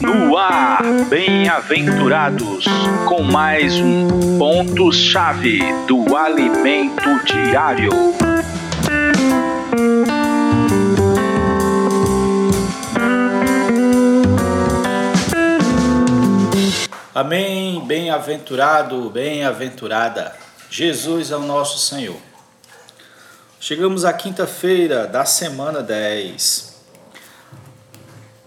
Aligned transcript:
No 0.00 0.36
ar, 0.36 0.82
bem-aventurados, 1.08 2.64
com 3.08 3.24
mais 3.24 3.74
um 3.80 4.38
ponto-chave 4.38 5.58
do 5.88 6.16
alimento 6.16 7.24
diário. 7.24 7.90
Amém, 17.12 17.84
bem-aventurado, 17.84 19.10
bem-aventurada. 19.10 20.36
Jesus 20.70 21.32
é 21.32 21.36
o 21.36 21.40
nosso 21.40 21.78
Senhor. 21.78 22.18
Chegamos 23.58 24.04
à 24.04 24.12
quinta-feira 24.12 25.04
da 25.04 25.24
semana 25.24 25.82
10. 25.82 26.73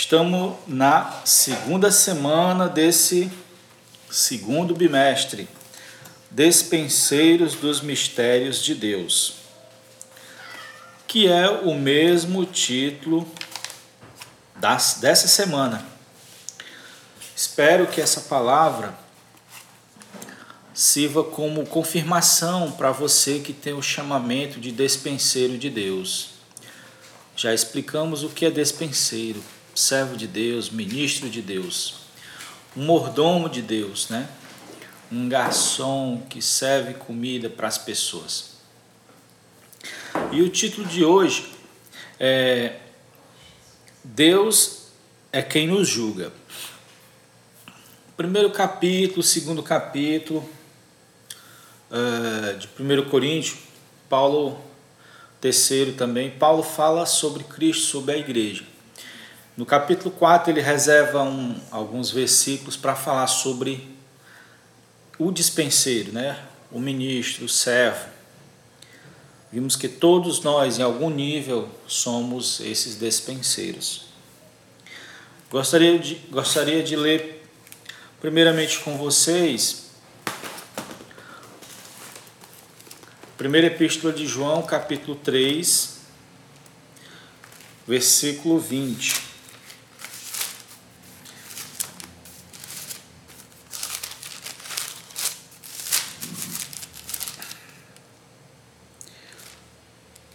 Estamos 0.00 0.54
na 0.64 1.22
segunda 1.24 1.90
semana 1.90 2.68
desse 2.68 3.28
segundo 4.08 4.72
bimestre, 4.72 5.48
Despenseiros 6.30 7.56
dos 7.56 7.80
Mistérios 7.80 8.62
de 8.62 8.76
Deus, 8.76 9.34
que 11.08 11.26
é 11.26 11.50
o 11.50 11.74
mesmo 11.74 12.46
título 12.46 13.28
das, 14.54 14.98
dessa 15.00 15.26
semana. 15.26 15.84
Espero 17.34 17.88
que 17.88 18.00
essa 18.00 18.20
palavra 18.20 18.96
sirva 20.72 21.24
como 21.24 21.66
confirmação 21.66 22.70
para 22.70 22.92
você 22.92 23.40
que 23.40 23.52
tem 23.52 23.72
o 23.72 23.82
chamamento 23.82 24.60
de 24.60 24.70
despenseiro 24.70 25.58
de 25.58 25.68
Deus. 25.68 26.30
Já 27.34 27.52
explicamos 27.52 28.22
o 28.22 28.28
que 28.28 28.46
é 28.46 28.50
despenseiro, 28.50 29.42
servo 29.78 30.16
de 30.16 30.26
Deus, 30.26 30.70
ministro 30.70 31.30
de 31.30 31.40
Deus, 31.40 31.94
um 32.76 32.84
mordomo 32.84 33.48
de 33.48 33.62
Deus, 33.62 34.08
né? 34.08 34.28
Um 35.10 35.28
garçom 35.28 36.20
que 36.28 36.42
serve 36.42 36.94
comida 36.94 37.48
para 37.48 37.68
as 37.68 37.78
pessoas. 37.78 38.56
E 40.32 40.42
o 40.42 40.48
título 40.48 40.86
de 40.86 41.04
hoje 41.04 41.52
é 42.18 42.80
Deus 44.02 44.88
é 45.32 45.42
quem 45.42 45.68
nos 45.68 45.88
julga. 45.88 46.32
Primeiro 48.16 48.50
capítulo, 48.50 49.22
segundo 49.22 49.62
capítulo, 49.62 50.48
uh, 51.90 52.58
de 52.58 52.68
1 52.82 53.08
Coríntios, 53.08 53.58
Paulo 54.08 54.60
terceiro 55.40 55.92
também, 55.92 56.30
Paulo 56.30 56.64
fala 56.64 57.06
sobre 57.06 57.44
Cristo, 57.44 57.84
sobre 57.84 58.14
a 58.14 58.18
igreja. 58.18 58.64
No 59.58 59.66
capítulo 59.66 60.12
4 60.12 60.52
ele 60.52 60.60
reserva 60.60 61.20
um, 61.24 61.60
alguns 61.72 62.12
versículos 62.12 62.76
para 62.76 62.94
falar 62.94 63.26
sobre 63.26 63.92
o 65.18 65.32
dispenseiro, 65.32 66.12
né? 66.12 66.40
o 66.70 66.78
ministro, 66.78 67.44
o 67.44 67.48
servo. 67.48 68.06
Vimos 69.50 69.74
que 69.74 69.88
todos 69.88 70.42
nós, 70.42 70.78
em 70.78 70.82
algum 70.82 71.10
nível, 71.10 71.68
somos 71.88 72.60
esses 72.60 72.94
despenseiros. 72.94 74.04
Gostaria 75.50 75.98
de, 75.98 76.14
gostaria 76.30 76.80
de 76.80 76.94
ler, 76.94 77.44
primeiramente 78.20 78.78
com 78.78 78.96
vocês, 78.96 79.88
Primeira 83.36 83.66
Epístola 83.66 84.12
de 84.12 84.24
João, 84.24 84.62
capítulo 84.62 85.16
3, 85.16 85.98
versículo 87.88 88.60
20. 88.60 89.27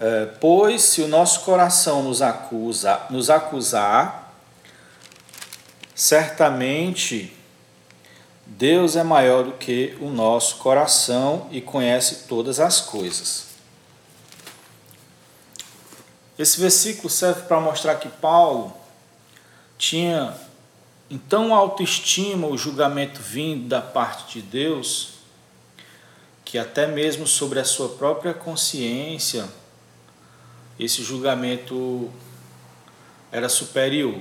É, 0.05 0.25
pois 0.25 0.81
se 0.81 1.01
o 1.01 1.07
nosso 1.07 1.45
coração 1.45 2.03
nos 2.03 2.21
acusa, 2.21 3.03
nos 3.09 3.29
acusar, 3.29 4.33
certamente 5.95 7.33
Deus 8.45 8.97
é 8.97 9.03
maior 9.03 9.45
do 9.45 9.53
que 9.53 9.97
o 10.01 10.09
nosso 10.09 10.57
coração 10.57 11.47
e 11.51 11.61
conhece 11.61 12.27
todas 12.27 12.59
as 12.59 12.81
coisas. 12.81 13.45
Esse 16.37 16.59
versículo 16.59 17.09
serve 17.09 17.43
para 17.43 17.61
mostrar 17.61 17.95
que 17.95 18.09
Paulo 18.09 18.75
tinha 19.77 20.35
então 21.09 21.55
autoestima 21.55 22.45
o 22.47 22.57
julgamento 22.57 23.21
vindo 23.21 23.69
da 23.69 23.81
parte 23.81 24.33
de 24.33 24.41
Deus, 24.41 25.11
que 26.43 26.57
até 26.57 26.87
mesmo 26.87 27.25
sobre 27.25 27.57
a 27.61 27.63
sua 27.63 27.87
própria 27.87 28.33
consciência, 28.33 29.47
esse 30.79 31.03
julgamento 31.03 32.11
era 33.31 33.49
superior 33.49 34.19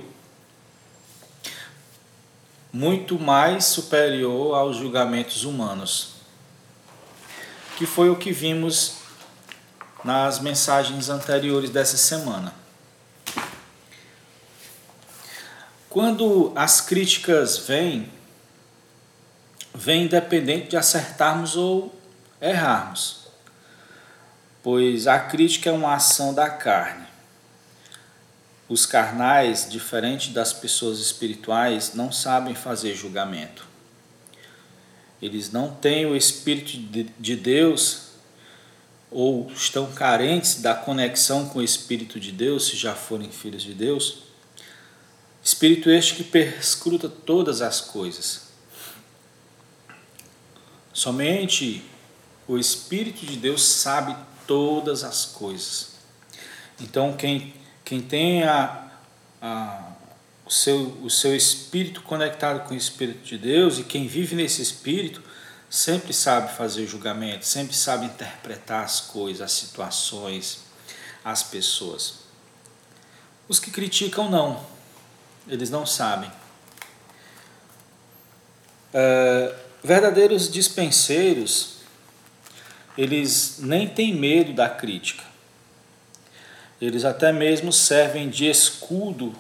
muito 2.72 3.20
mais 3.20 3.66
superior 3.66 4.54
aos 4.54 4.78
julgamentos 4.78 5.44
humanos, 5.44 6.14
que 7.76 7.84
foi 7.84 8.08
o 8.08 8.16
que 8.16 8.32
vimos 8.32 8.94
nas 10.02 10.40
mensagens 10.40 11.10
anteriores 11.10 11.68
dessa 11.68 11.98
semana. 11.98 12.54
Quando 15.90 16.50
as 16.56 16.80
críticas 16.80 17.58
vêm, 17.58 18.10
vem 19.74 20.04
independente 20.04 20.70
de 20.70 20.76
acertarmos 20.78 21.54
ou 21.54 21.94
errarmos, 22.40 23.21
pois 24.62 25.06
a 25.06 25.18
crítica 25.18 25.70
é 25.70 25.72
uma 25.72 25.94
ação 25.94 26.32
da 26.32 26.48
carne. 26.48 27.06
Os 28.68 28.86
carnais, 28.86 29.68
diferente 29.68 30.30
das 30.30 30.52
pessoas 30.52 30.98
espirituais, 30.98 31.94
não 31.94 32.12
sabem 32.12 32.54
fazer 32.54 32.94
julgamento. 32.94 33.66
Eles 35.20 35.52
não 35.52 35.74
têm 35.74 36.06
o 36.06 36.16
Espírito 36.16 36.78
de 37.18 37.36
Deus 37.36 38.12
ou 39.10 39.50
estão 39.52 39.92
carentes 39.92 40.62
da 40.62 40.74
conexão 40.74 41.48
com 41.48 41.58
o 41.58 41.62
Espírito 41.62 42.18
de 42.18 42.32
Deus, 42.32 42.66
se 42.68 42.76
já 42.76 42.94
forem 42.94 43.30
filhos 43.30 43.62
de 43.62 43.74
Deus. 43.74 44.22
Espírito 45.44 45.90
este 45.90 46.14
que 46.14 46.24
perscruta 46.24 47.08
todas 47.08 47.60
as 47.60 47.80
coisas. 47.80 48.44
Somente 50.92 51.84
o 52.48 52.58
Espírito 52.58 53.26
de 53.26 53.36
Deus 53.36 53.62
sabe 53.62 54.16
todas 54.46 55.04
as 55.04 55.24
coisas. 55.24 55.92
Então, 56.80 57.14
quem 57.14 57.54
quem 57.92 58.00
tem 58.00 58.42
a, 58.44 58.90
a, 59.40 59.92
o, 60.46 60.50
seu, 60.50 60.98
o 61.02 61.10
seu 61.10 61.36
espírito 61.36 62.00
conectado 62.00 62.66
com 62.66 62.72
o 62.72 62.76
Espírito 62.76 63.22
de 63.22 63.36
Deus 63.36 63.78
e 63.78 63.84
quem 63.84 64.06
vive 64.06 64.34
nesse 64.34 64.62
espírito 64.62 65.22
sempre 65.68 66.12
sabe 66.14 66.56
fazer 66.56 66.86
julgamento, 66.86 67.44
sempre 67.44 67.74
sabe 67.74 68.06
interpretar 68.06 68.84
as 68.84 69.00
coisas, 69.00 69.42
as 69.42 69.52
situações, 69.52 70.60
as 71.22 71.42
pessoas. 71.42 72.20
Os 73.46 73.58
que 73.58 73.70
criticam, 73.70 74.30
não, 74.30 74.64
eles 75.46 75.68
não 75.68 75.84
sabem. 75.84 76.30
Uh, 78.94 79.54
verdadeiros 79.82 80.50
dispenseiros, 80.50 81.81
eles 82.96 83.58
nem 83.60 83.88
têm 83.88 84.14
medo 84.14 84.52
da 84.52 84.68
crítica. 84.68 85.24
Eles 86.80 87.04
até 87.04 87.32
mesmo 87.32 87.72
servem 87.72 88.28
de 88.28 88.48
escudo 88.48 89.34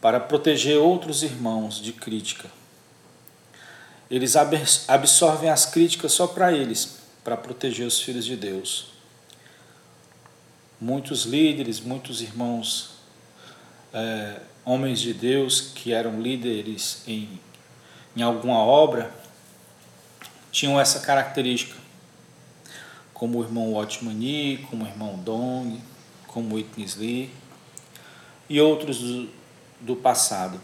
para 0.00 0.18
proteger 0.18 0.78
outros 0.78 1.22
irmãos 1.22 1.80
de 1.80 1.92
crítica. 1.92 2.50
Eles 4.10 4.34
absorvem 4.88 5.50
as 5.50 5.66
críticas 5.66 6.12
só 6.12 6.26
para 6.26 6.52
eles, 6.52 6.98
para 7.22 7.36
proteger 7.36 7.86
os 7.86 8.00
filhos 8.00 8.24
de 8.24 8.36
Deus. 8.36 8.86
Muitos 10.80 11.24
líderes, 11.24 11.78
muitos 11.80 12.22
irmãos, 12.22 12.92
é, 13.92 14.40
homens 14.64 15.00
de 15.00 15.12
Deus 15.12 15.60
que 15.74 15.92
eram 15.92 16.20
líderes 16.22 17.02
em, 17.06 17.38
em 18.16 18.22
alguma 18.22 18.58
obra, 18.58 19.12
tinham 20.50 20.80
essa 20.80 21.00
característica, 21.00 21.77
como 23.18 23.38
o 23.38 23.42
irmão 23.42 23.74
Watmani, 23.74 24.66
como 24.70 24.84
o 24.84 24.88
irmão 24.88 25.18
Dong, 25.18 25.80
como 26.28 26.54
Whitney 26.54 26.88
Lee 26.96 27.30
e 28.48 28.60
outros 28.60 28.98
do, 28.98 29.28
do 29.80 29.96
passado. 29.96 30.60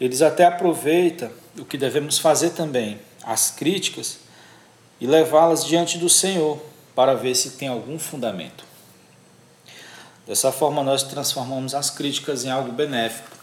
Eles 0.00 0.22
até 0.22 0.44
aproveitam 0.44 1.30
o 1.58 1.64
que 1.64 1.78
devemos 1.78 2.18
fazer 2.18 2.50
também, 2.50 2.98
as 3.22 3.50
críticas, 3.50 4.18
e 5.00 5.06
levá-las 5.06 5.64
diante 5.64 5.98
do 5.98 6.08
Senhor 6.08 6.60
para 6.94 7.14
ver 7.14 7.34
se 7.34 7.50
tem 7.52 7.68
algum 7.68 7.98
fundamento. 7.98 8.64
Dessa 10.26 10.50
forma, 10.50 10.82
nós 10.82 11.02
transformamos 11.02 11.74
as 11.74 11.90
críticas 11.90 12.44
em 12.44 12.50
algo 12.50 12.72
benéfico. 12.72 13.36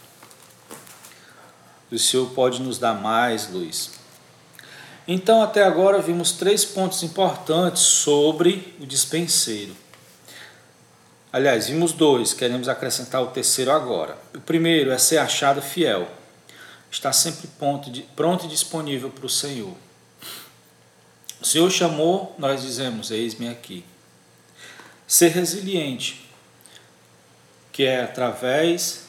O 1.90 1.98
Senhor 1.98 2.28
pode 2.30 2.60
nos 2.60 2.78
dar 2.78 2.94
mais, 2.94 3.48
Luiz. 3.50 4.03
Então, 5.06 5.42
até 5.42 5.62
agora, 5.62 6.00
vimos 6.00 6.32
três 6.32 6.64
pontos 6.64 7.02
importantes 7.02 7.82
sobre 7.82 8.74
o 8.80 8.86
dispenseiro. 8.86 9.76
Aliás, 11.30 11.66
vimos 11.68 11.92
dois, 11.92 12.32
queremos 12.32 12.68
acrescentar 12.68 13.22
o 13.22 13.26
terceiro 13.26 13.70
agora. 13.70 14.16
O 14.34 14.40
primeiro 14.40 14.90
é 14.90 14.96
ser 14.96 15.18
achado 15.18 15.60
fiel. 15.60 16.08
Está 16.90 17.12
sempre 17.12 17.48
pronto 18.14 18.46
e 18.46 18.48
disponível 18.48 19.10
para 19.10 19.26
o 19.26 19.28
Senhor. 19.28 19.74
O 21.40 21.44
Senhor 21.44 21.70
chamou, 21.70 22.34
nós 22.38 22.62
dizemos: 22.62 23.10
Eis-me 23.10 23.48
aqui. 23.48 23.84
Ser 25.06 25.28
resiliente, 25.28 26.24
que 27.72 27.82
é 27.82 28.02
através 28.02 29.04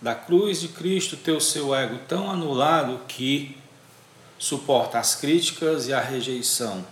da 0.00 0.14
cruz 0.14 0.60
de 0.60 0.68
Cristo 0.68 1.16
ter 1.16 1.32
o 1.32 1.40
seu 1.40 1.74
ego 1.74 1.98
tão 2.06 2.30
anulado 2.30 3.00
que 3.08 3.59
suporta 4.40 4.98
as 4.98 5.14
críticas 5.14 5.86
e 5.86 5.92
a 5.92 6.00
rejeição. 6.00 6.84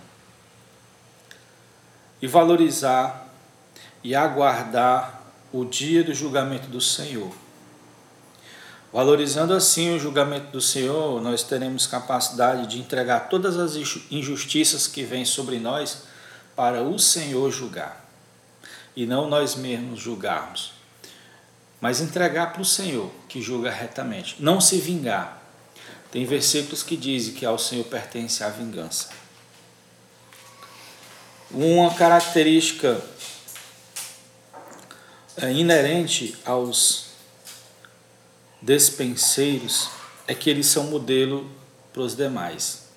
E 2.21 2.27
valorizar 2.27 3.27
e 4.01 4.15
aguardar 4.15 5.21
o 5.51 5.65
dia 5.65 6.01
do 6.03 6.13
julgamento 6.13 6.69
do 6.69 6.79
Senhor. 6.79 7.33
Valorizando 8.93 9.53
assim 9.53 9.93
o 9.93 9.99
julgamento 9.99 10.51
do 10.51 10.61
Senhor, 10.61 11.21
nós 11.21 11.43
teremos 11.43 11.85
capacidade 11.85 12.67
de 12.67 12.79
entregar 12.79 13.27
todas 13.27 13.57
as 13.57 13.75
injustiças 14.09 14.87
que 14.87 15.03
vêm 15.03 15.25
sobre 15.25 15.59
nós 15.59 16.03
para 16.55 16.81
o 16.81 16.97
Senhor 16.97 17.51
julgar 17.51 18.09
e 18.95 19.05
não 19.05 19.29
nós 19.29 19.55
mesmos 19.55 19.99
julgarmos, 19.99 20.73
mas 21.79 22.01
entregar 22.01 22.51
para 22.51 22.61
o 22.61 22.65
Senhor 22.65 23.09
que 23.29 23.41
julga 23.41 23.71
retamente, 23.71 24.35
não 24.39 24.59
se 24.59 24.77
vingar. 24.77 25.38
Tem 26.11 26.25
versículos 26.25 26.81
que 26.81 26.97
dizem 26.97 27.33
que 27.33 27.45
ao 27.45 27.59
Senhor 27.59 27.85
pertence 27.85 28.43
a 28.43 28.49
vingança. 28.49 29.09
Uma 31.51 31.93
característica 31.93 33.01
é, 35.37 35.51
inerente 35.51 36.37
aos 36.45 37.09
despenseiros 38.61 39.89
é 40.27 40.35
que 40.35 40.49
eles 40.49 40.67
são 40.67 40.85
modelo 40.85 41.49
para 41.93 42.01
os 42.01 42.15
demais. 42.15 42.89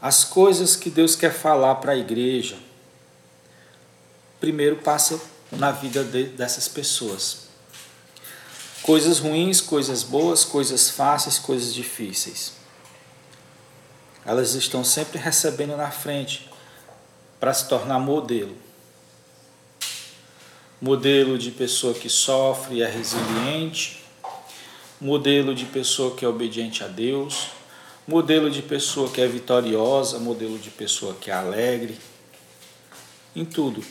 As 0.00 0.24
coisas 0.24 0.76
que 0.76 0.88
Deus 0.88 1.14
quer 1.14 1.32
falar 1.32 1.74
para 1.76 1.92
a 1.92 1.96
igreja, 1.96 2.56
primeiro 4.38 4.76
passa 4.76 5.20
na 5.52 5.70
vida 5.70 6.02
de, 6.02 6.24
dessas 6.24 6.68
pessoas. 6.68 7.49
Coisas 8.82 9.18
ruins, 9.18 9.60
coisas 9.60 10.02
boas, 10.02 10.44
coisas 10.44 10.90
fáceis, 10.90 11.38
coisas 11.38 11.74
difíceis. 11.74 12.54
Elas 14.24 14.54
estão 14.54 14.82
sempre 14.84 15.18
recebendo 15.18 15.76
na 15.76 15.90
frente 15.90 16.48
para 17.38 17.52
se 17.52 17.68
tornar 17.68 17.98
modelo. 17.98 18.56
Modelo 20.80 21.36
de 21.36 21.50
pessoa 21.50 21.92
que 21.92 22.08
sofre 22.08 22.76
e 22.76 22.82
é 22.82 22.88
resiliente, 22.88 24.02
modelo 25.00 25.54
de 25.54 25.66
pessoa 25.66 26.14
que 26.14 26.24
é 26.24 26.28
obediente 26.28 26.82
a 26.82 26.86
Deus, 26.86 27.48
modelo 28.06 28.50
de 28.50 28.62
pessoa 28.62 29.10
que 29.10 29.20
é 29.20 29.26
vitoriosa, 29.26 30.18
modelo 30.18 30.58
de 30.58 30.70
pessoa 30.70 31.14
que 31.14 31.30
é 31.30 31.34
alegre, 31.34 31.98
em 33.36 33.44
tudo. 33.44 33.84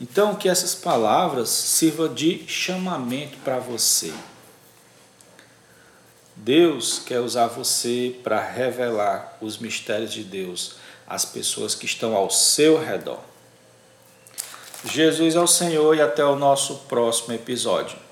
Então, 0.00 0.34
que 0.34 0.48
essas 0.48 0.74
palavras 0.74 1.48
sirvam 1.48 2.12
de 2.12 2.46
chamamento 2.46 3.38
para 3.38 3.58
você. 3.58 4.12
Deus 6.36 6.98
quer 6.98 7.20
usar 7.20 7.46
você 7.46 8.14
para 8.22 8.40
revelar 8.40 9.38
os 9.40 9.56
mistérios 9.56 10.12
de 10.12 10.22
Deus 10.22 10.76
às 11.06 11.24
pessoas 11.24 11.74
que 11.74 11.86
estão 11.86 12.14
ao 12.14 12.30
seu 12.30 12.78
redor. 12.78 13.20
Jesus 14.84 15.34
é 15.34 15.40
o 15.40 15.46
Senhor 15.46 15.96
e 15.96 16.02
até 16.02 16.24
o 16.24 16.36
nosso 16.36 16.76
próximo 16.88 17.32
episódio. 17.32 18.05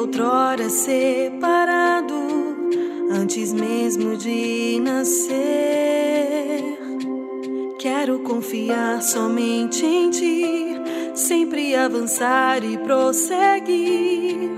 Outrora 0.00 0.70
separado 0.70 2.14
antes 3.10 3.52
mesmo 3.52 4.16
de 4.16 4.80
nascer. 4.80 5.38
Quero 7.78 8.20
confiar 8.20 9.02
somente 9.02 9.84
em 9.84 10.10
ti, 10.10 10.80
sempre 11.14 11.76
avançar 11.76 12.64
e 12.64 12.78
prosseguir. 12.78 14.48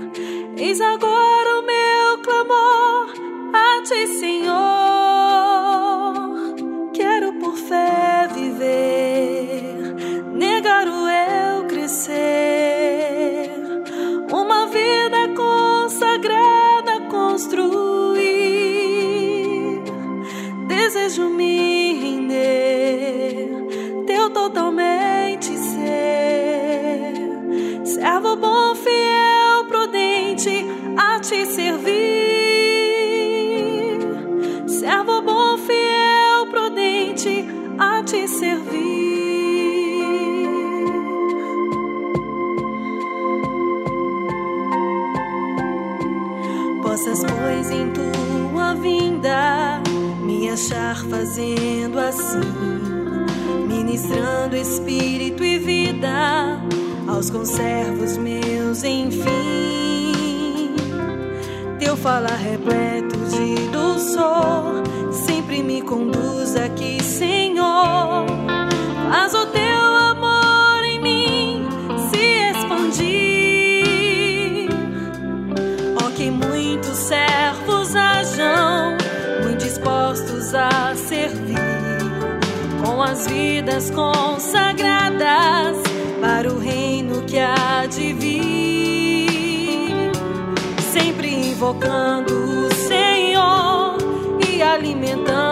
Eis 0.55 0.79
agora 0.79 1.59
o 1.59 1.65
meu 1.65 2.19
clamor 2.19 3.13
a 3.53 3.81
ti, 3.83 4.07
Senhor. 4.07 4.53
Quero 6.93 7.33
por 7.33 7.57
fé 7.57 8.12
ministrando 54.03 54.55
espírito 54.55 55.43
e 55.43 55.57
vida 55.57 56.59
aos 57.07 57.29
conservos 57.29 58.17
meus, 58.17 58.83
enfim. 58.83 60.75
Teu 61.79 61.95
falar 61.95 62.35
repleto 62.35 63.17
de 63.17 63.67
doçor 63.69 64.83
sempre 65.11 65.63
me 65.63 65.81
conduz 65.81 66.55
aqui, 66.55 67.01
vidas 83.27 83.89
consagradas 83.91 85.77
para 86.21 86.51
o 86.51 86.59
reino 86.59 87.21
que 87.23 87.39
há 87.39 87.85
de 87.85 88.13
vir. 88.13 90.11
Sempre 90.91 91.49
invocando 91.49 92.33
o 92.67 92.73
Senhor 92.73 93.97
e 94.49 94.61
alimentando 94.61 95.42